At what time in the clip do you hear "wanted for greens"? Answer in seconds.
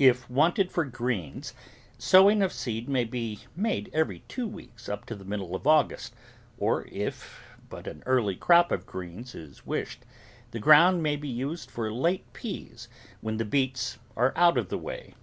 0.28-1.54